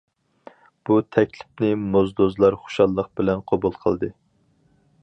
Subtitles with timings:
[0.89, 4.13] بۇ تەكلىپنى موزدۇزلار خۇشاللىق بىلەن قوبۇل قىلدى.